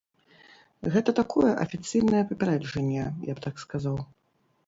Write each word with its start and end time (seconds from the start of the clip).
Гэта 0.93 1.13
такое 1.19 1.51
афіцыйнае 1.65 2.23
папярэджанне, 2.31 3.03
я 3.31 3.35
б 3.41 3.47
так 3.47 3.55
сказаў. 3.65 3.95